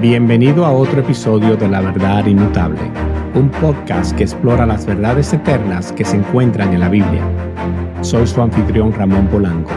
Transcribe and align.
Bienvenido 0.00 0.66
a 0.66 0.72
otro 0.72 1.00
episodio 1.00 1.56
de 1.56 1.68
La 1.68 1.80
Verdad 1.80 2.26
Inmutable, 2.26 2.80
un 3.34 3.48
podcast 3.50 4.16
que 4.16 4.24
explora 4.24 4.66
las 4.66 4.84
verdades 4.84 5.32
eternas 5.32 5.92
que 5.92 6.04
se 6.04 6.16
encuentran 6.16 6.72
en 6.72 6.80
la 6.80 6.88
Biblia. 6.88 7.22
Soy 8.00 8.26
su 8.26 8.42
anfitrión 8.42 8.92
Ramón 8.92 9.28
Polanco. 9.28 9.70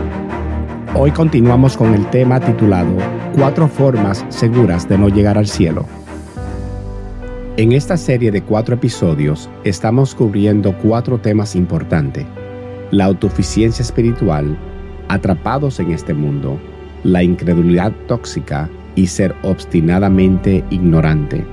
Hoy 0.95 1.11
continuamos 1.11 1.77
con 1.77 1.93
el 1.93 2.09
tema 2.09 2.39
titulado 2.39 2.89
Cuatro 3.35 3.67
formas 3.67 4.25
seguras 4.29 4.89
de 4.89 4.97
no 4.97 5.09
llegar 5.09 5.37
al 5.37 5.45
cielo. 5.45 5.85
En 7.57 7.71
esta 7.71 7.95
serie 7.95 8.31
de 8.31 8.41
cuatro 8.41 8.73
episodios 8.73 9.47
estamos 9.63 10.15
cubriendo 10.15 10.75
cuatro 10.79 11.19
temas 11.19 11.55
importantes. 11.55 12.25
La 12.89 13.05
autosuficiencia 13.05 13.83
espiritual, 13.83 14.57
atrapados 15.07 15.79
en 15.79 15.91
este 15.91 16.15
mundo, 16.15 16.57
la 17.03 17.21
incredulidad 17.21 17.91
tóxica 18.07 18.69
y 18.95 19.07
ser 19.07 19.35
obstinadamente 19.43 20.63
ignorante. 20.69 21.43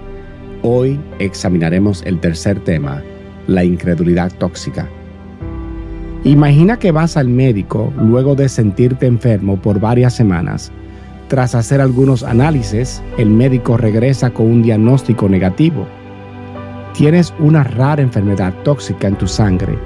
Hoy 0.63 1.01
examinaremos 1.19 2.03
el 2.05 2.21
tercer 2.21 2.61
tema, 2.61 3.03
la 3.47 3.65
incredulidad 3.65 4.31
tóxica. 4.39 4.89
Imagina 6.25 6.79
que 6.79 6.93
vas 6.93 7.17
al 7.17 7.29
médico 7.29 7.93
luego 7.99 8.35
de 8.35 8.49
sentirte 8.49 9.07
enfermo 9.07 9.57
por 9.57 9.81
varias 9.81 10.15
semanas. 10.15 10.71
Tras 11.29 11.55
hacer 11.55 11.81
algunos 11.81 12.23
análisis, 12.25 13.03
el 13.17 13.31
médico 13.31 13.79
regresa 13.79 14.31
con 14.31 14.47
un 14.47 14.63
diagnóstico 14.63 15.29
negativo. 15.29 15.87
Tienes 16.93 17.33
una 17.39 17.65
rara 17.65 18.03
enfermedad 18.03 18.53
tóxica 18.65 19.09
en 19.09 19.17
tu 19.17 19.27
sangre 19.27 19.79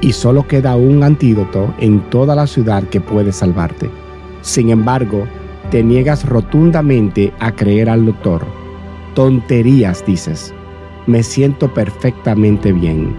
y 0.00 0.12
solo 0.12 0.46
queda 0.48 0.74
un 0.74 1.04
antídoto 1.04 1.72
en 1.78 2.00
toda 2.10 2.34
la 2.34 2.46
ciudad 2.46 2.82
que 2.84 3.00
puede 3.00 3.30
salvarte. 3.30 3.88
Sin 4.40 4.70
embargo, 4.70 5.26
te 5.70 5.82
niegas 5.82 6.24
rotundamente 6.24 7.32
a 7.40 7.52
creer 7.52 7.88
al 7.90 8.06
doctor. 8.06 8.44
Tonterías, 9.14 10.04
dices. 10.06 10.54
Me 11.06 11.22
siento 11.22 11.72
perfectamente 11.72 12.72
bien. 12.72 13.14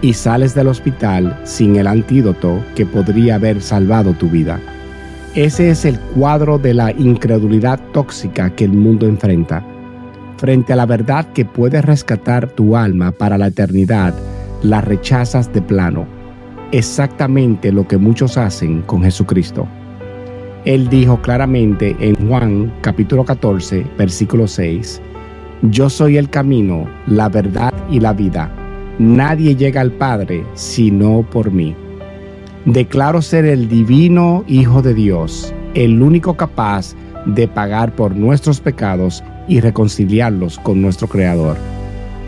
Y 0.00 0.12
sales 0.12 0.54
del 0.54 0.68
hospital 0.68 1.40
sin 1.44 1.76
el 1.76 1.86
antídoto 1.86 2.62
que 2.74 2.84
podría 2.84 3.36
haber 3.36 3.62
salvado 3.62 4.12
tu 4.12 4.28
vida. 4.28 4.60
Ese 5.34 5.70
es 5.70 5.84
el 5.84 5.98
cuadro 5.98 6.58
de 6.58 6.74
la 6.74 6.92
incredulidad 6.92 7.80
tóxica 7.92 8.50
que 8.50 8.64
el 8.64 8.72
mundo 8.72 9.06
enfrenta. 9.06 9.64
Frente 10.36 10.72
a 10.72 10.76
la 10.76 10.86
verdad 10.86 11.32
que 11.32 11.44
puede 11.44 11.80
rescatar 11.82 12.48
tu 12.48 12.76
alma 12.76 13.12
para 13.12 13.38
la 13.38 13.48
eternidad, 13.48 14.14
la 14.62 14.80
rechazas 14.80 15.52
de 15.52 15.62
plano. 15.62 16.06
Exactamente 16.70 17.72
lo 17.72 17.88
que 17.88 17.96
muchos 17.96 18.36
hacen 18.36 18.82
con 18.82 19.02
Jesucristo. 19.02 19.66
Él 20.64 20.88
dijo 20.88 21.20
claramente 21.20 21.94
en 22.00 22.26
Juan 22.26 22.72
capítulo 22.80 23.22
14, 23.22 23.84
versículo 23.98 24.46
6, 24.46 25.02
Yo 25.70 25.90
soy 25.90 26.16
el 26.16 26.30
camino, 26.30 26.88
la 27.06 27.28
verdad 27.28 27.70
y 27.90 28.00
la 28.00 28.14
vida. 28.14 28.50
Nadie 28.98 29.56
llega 29.56 29.82
al 29.82 29.92
Padre 29.92 30.42
sino 30.54 31.22
por 31.30 31.50
mí. 31.50 31.74
Declaro 32.64 33.20
ser 33.20 33.44
el 33.44 33.68
divino 33.68 34.42
Hijo 34.48 34.80
de 34.80 34.94
Dios, 34.94 35.52
el 35.74 36.00
único 36.00 36.34
capaz 36.34 36.94
de 37.26 37.46
pagar 37.46 37.94
por 37.94 38.16
nuestros 38.16 38.58
pecados 38.58 39.22
y 39.46 39.60
reconciliarlos 39.60 40.58
con 40.58 40.80
nuestro 40.80 41.08
Creador. 41.08 41.58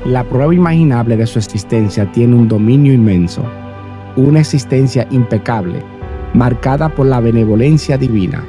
La 0.04 0.24
prueba 0.24 0.54
imaginable 0.54 1.16
de 1.16 1.26
su 1.26 1.38
existencia 1.38 2.12
tiene 2.12 2.34
un 2.34 2.48
dominio 2.48 2.92
inmenso, 2.92 3.42
una 4.14 4.40
existencia 4.40 5.08
impecable 5.10 5.82
marcada 6.36 6.90
por 6.90 7.06
la 7.06 7.18
benevolencia 7.20 7.96
divina, 7.96 8.44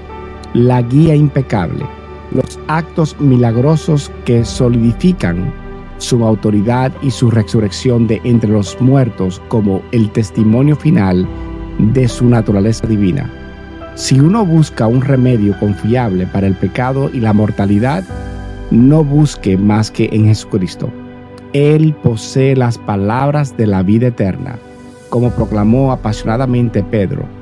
la 0.54 0.82
guía 0.82 1.16
impecable, 1.16 1.86
los 2.32 2.60
actos 2.68 3.16
milagrosos 3.20 4.12
que 4.26 4.44
solidifican 4.44 5.54
su 5.98 6.24
autoridad 6.26 6.92
y 7.02 7.12
su 7.12 7.32
resurrección 7.32 8.06
de 8.06 8.20
entre 8.26 8.50
los 8.50 8.80
muertos 8.82 9.42
como 9.48 9.82
el 9.94 10.12
testimonio 10.12 10.76
final 10.76 11.26
de 11.80 12.10
su 12.10 12.26
naturaleza 12.26 12.86
divina. 12.88 13.32
Si 13.96 14.20
uno 14.20 14.46
busca 14.46 14.86
un 14.86 15.02
remedio 15.02 15.58
confiable 15.58 16.28
para 16.28 16.46
el 16.46 16.56
pecado 16.56 17.10
y 17.14 17.22
la 17.22 17.32
mortalidad, 17.32 18.04
no 18.70 19.04
busque 19.04 19.58
más 19.58 19.90
que 19.90 20.10
en 20.12 20.26
Jesucristo. 20.26 20.92
Él 21.54 21.96
posee 22.04 22.56
las 22.58 22.78
palabras 22.78 23.56
de 23.56 23.66
la 23.66 23.82
vida 23.82 24.08
eterna, 24.08 24.60
como 25.10 25.32
proclamó 25.32 25.94
apasionadamente 25.94 26.84
Pedro 26.84 27.37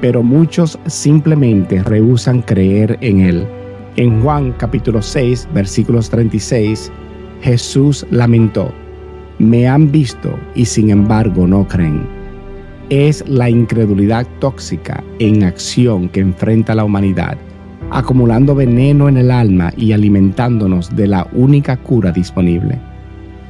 pero 0.00 0.22
muchos 0.22 0.78
simplemente 0.86 1.82
rehusan 1.82 2.42
creer 2.42 2.98
en 3.00 3.20
Él. 3.20 3.46
En 3.96 4.22
Juan 4.22 4.52
capítulo 4.52 5.00
6, 5.00 5.48
versículos 5.54 6.10
36, 6.10 6.92
Jesús 7.40 8.06
lamentó, 8.10 8.72
me 9.38 9.68
han 9.68 9.90
visto 9.90 10.38
y 10.54 10.64
sin 10.64 10.90
embargo 10.90 11.46
no 11.46 11.66
creen. 11.66 12.06
Es 12.90 13.26
la 13.26 13.50
incredulidad 13.50 14.26
tóxica 14.38 15.02
en 15.18 15.44
acción 15.44 16.08
que 16.08 16.20
enfrenta 16.20 16.74
la 16.74 16.84
humanidad, 16.84 17.36
acumulando 17.90 18.54
veneno 18.54 19.08
en 19.08 19.16
el 19.16 19.30
alma 19.30 19.72
y 19.76 19.92
alimentándonos 19.92 20.94
de 20.94 21.06
la 21.06 21.26
única 21.32 21.76
cura 21.76 22.12
disponible. 22.12 22.78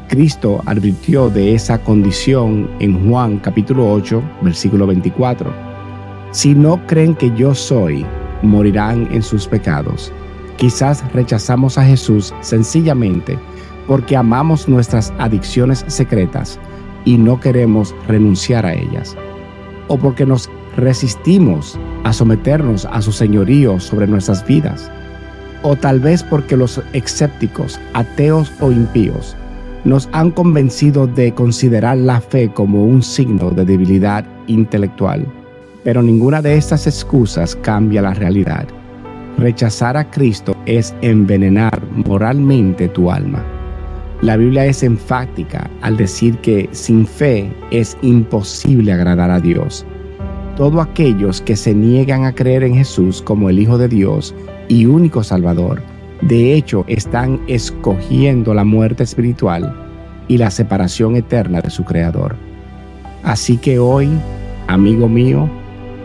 Cristo 0.09 0.63
advirtió 0.67 1.29
de 1.29 1.55
esa 1.55 1.79
condición 1.79 2.71
en 2.79 3.09
Juan 3.09 3.39
capítulo 3.39 3.93
8, 3.93 4.23
versículo 4.43 4.87
24 4.87 5.66
si 6.37 6.55
no 6.55 6.87
creen 6.87 7.15
que 7.15 7.35
yo 7.35 7.55
soy, 7.55 8.05
morirán 8.43 9.09
en 9.11 9.23
sus 9.23 9.49
pecados. 9.49 10.13
Quizás 10.59 11.03
rechazamos 11.15 11.79
a 11.79 11.85
Jesús 11.87 12.35
sencillamente 12.43 13.39
porque 13.87 14.19
amamos 14.19 14.69
nuestras 14.69 15.15
adicciones 15.17 15.83
secretas 15.87 16.61
y 17.07 17.17
no 17.17 17.41
queremos 17.41 17.95
renunciar 18.07 18.67
a 18.67 18.75
ellas. 18.75 19.17
O 19.89 19.97
porque 19.97 20.27
nos 20.27 20.51
resistimos 20.77 21.81
a 22.05 22.13
someternos 22.13 22.85
a 22.85 23.01
su 23.01 23.13
señorío 23.13 23.81
sobre 23.81 24.07
nuestras 24.07 24.47
vidas. 24.47 24.91
O 25.63 25.75
tal 25.75 26.01
vez 26.01 26.23
porque 26.23 26.55
los 26.55 26.83
escépticos, 26.93 27.81
ateos 27.95 28.53
o 28.61 28.71
impíos 28.71 29.35
nos 29.85 30.07
han 30.13 30.33
convencido 30.33 31.07
de 31.07 31.33
considerar 31.33 31.97
la 31.97 32.21
fe 32.21 32.51
como 32.53 32.85
un 32.85 33.03
signo 33.03 33.53
de 33.53 33.65
debilidad 33.65 34.27
intelectual. 34.49 35.27
Pero 35.87 36.03
ninguna 36.03 36.43
de 36.43 36.57
estas 36.57 36.89
excusas 36.89 37.55
cambia 37.55 38.03
la 38.03 38.13
realidad. 38.13 38.67
Rechazar 39.39 39.97
a 39.97 40.11
Cristo 40.11 40.57
es 40.67 40.93
envenenar 41.01 41.81
moralmente 42.09 42.89
tu 42.89 43.09
alma. 43.09 43.41
La 44.21 44.37
Biblia 44.37 44.67
es 44.67 44.83
enfática 44.83 45.71
al 45.83 45.97
decir 45.97 46.39
que 46.39 46.69
sin 46.73 47.07
fe 47.07 47.49
es 47.71 47.97
imposible 48.03 48.93
agradar 48.93 49.31
a 49.31 49.39
Dios. 49.39 49.87
Todos 50.57 50.85
aquellos 50.85 51.41
que 51.41 51.55
se 51.55 51.73
niegan 51.73 52.25
a 52.25 52.35
creer 52.35 52.65
en 52.65 52.75
Jesús 52.75 53.23
como 53.23 53.49
el 53.49 53.61
Hijo 53.61 53.79
de 53.79 53.87
Dios 53.87 54.35
y 54.67 54.87
único 54.87 55.23
Salvador, 55.23 55.81
de 56.21 56.55
hecho 56.55 56.85
están 56.89 57.41
escogiendo 57.47 58.55
la 58.55 58.65
muerte 58.65 59.05
espiritual 59.05 59.73
y 60.27 60.37
la 60.37 60.51
separación 60.51 61.15
eterna 61.15 61.61
de 61.61 61.71
su 61.71 61.85
Creador. 61.85 62.35
Así 63.23 63.57
que 63.57 63.79
hoy, 63.79 64.09
amigo 64.67 65.09
mío, 65.09 65.49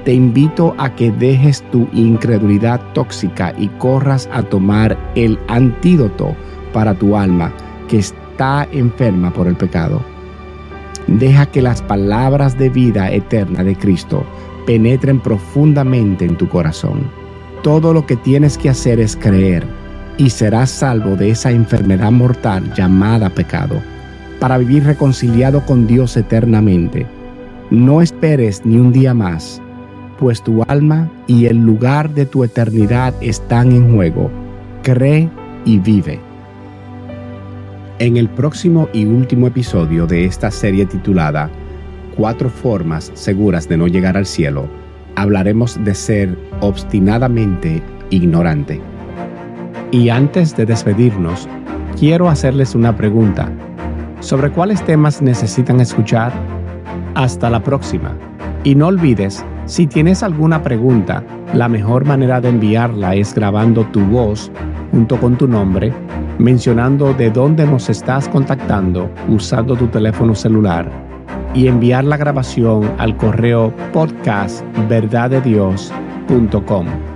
te 0.03 0.13
invito 0.13 0.73
a 0.77 0.95
que 0.95 1.11
dejes 1.11 1.61
tu 1.71 1.87
incredulidad 1.93 2.81
tóxica 2.93 3.53
y 3.57 3.67
corras 3.67 4.27
a 4.31 4.41
tomar 4.41 4.97
el 5.15 5.37
antídoto 5.47 6.35
para 6.73 6.93
tu 6.95 7.15
alma 7.15 7.53
que 7.87 7.99
está 7.99 8.67
enferma 8.71 9.31
por 9.31 9.47
el 9.47 9.55
pecado. 9.55 10.01
Deja 11.07 11.45
que 11.45 11.61
las 11.61 11.81
palabras 11.81 12.57
de 12.57 12.69
vida 12.69 13.11
eterna 13.11 13.63
de 13.63 13.75
Cristo 13.75 14.25
penetren 14.65 15.19
profundamente 15.19 16.25
en 16.25 16.35
tu 16.35 16.47
corazón. 16.47 17.03
Todo 17.61 17.93
lo 17.93 18.05
que 18.05 18.15
tienes 18.15 18.57
que 18.57 18.69
hacer 18.69 18.99
es 18.99 19.15
creer 19.15 19.63
y 20.17 20.29
serás 20.29 20.71
salvo 20.71 21.15
de 21.15 21.29
esa 21.29 21.51
enfermedad 21.51 22.11
mortal 22.11 22.73
llamada 22.73 23.29
pecado, 23.29 23.81
para 24.39 24.57
vivir 24.57 24.83
reconciliado 24.83 25.63
con 25.65 25.85
Dios 25.85 26.17
eternamente. 26.17 27.05
No 27.69 28.01
esperes 28.01 28.65
ni 28.65 28.77
un 28.77 28.91
día 28.91 29.13
más 29.13 29.61
pues 30.21 30.43
tu 30.43 30.63
alma 30.67 31.09
y 31.25 31.47
el 31.47 31.57
lugar 31.57 32.11
de 32.11 32.27
tu 32.27 32.43
eternidad 32.43 33.15
están 33.21 33.71
en 33.71 33.95
juego. 33.95 34.29
Cree 34.83 35.27
y 35.65 35.79
vive. 35.79 36.19
En 37.97 38.17
el 38.17 38.29
próximo 38.29 38.87
y 38.93 39.05
último 39.05 39.47
episodio 39.47 40.05
de 40.05 40.25
esta 40.25 40.51
serie 40.51 40.85
titulada 40.85 41.49
Cuatro 42.15 42.51
formas 42.51 43.09
seguras 43.15 43.67
de 43.67 43.77
no 43.77 43.87
llegar 43.87 44.15
al 44.15 44.27
cielo, 44.27 44.67
hablaremos 45.15 45.83
de 45.83 45.95
ser 45.95 46.37
obstinadamente 46.59 47.81
ignorante. 48.11 48.79
Y 49.89 50.09
antes 50.09 50.55
de 50.55 50.67
despedirnos, 50.67 51.49
quiero 51.99 52.29
hacerles 52.29 52.75
una 52.75 52.95
pregunta. 52.95 53.51
¿Sobre 54.19 54.51
cuáles 54.51 54.85
temas 54.85 55.19
necesitan 55.19 55.79
escuchar? 55.79 56.31
Hasta 57.15 57.49
la 57.49 57.63
próxima. 57.63 58.15
Y 58.63 58.75
no 58.75 58.85
olvides 58.85 59.43
si 59.65 59.87
tienes 59.87 60.23
alguna 60.23 60.63
pregunta, 60.63 61.23
la 61.53 61.69
mejor 61.69 62.05
manera 62.05 62.41
de 62.41 62.49
enviarla 62.49 63.15
es 63.15 63.33
grabando 63.33 63.85
tu 63.85 64.01
voz 64.01 64.51
junto 64.91 65.19
con 65.19 65.37
tu 65.37 65.47
nombre, 65.47 65.93
mencionando 66.39 67.13
de 67.13 67.29
dónde 67.29 67.65
nos 67.65 67.89
estás 67.89 68.27
contactando 68.27 69.09
usando 69.29 69.75
tu 69.75 69.87
teléfono 69.87 70.35
celular 70.35 70.91
y 71.53 71.67
enviar 71.67 72.03
la 72.03 72.17
grabación 72.17 72.91
al 72.97 73.15
correo 73.17 73.73
podcast 73.93 74.65
verdadedios.com 74.89 77.10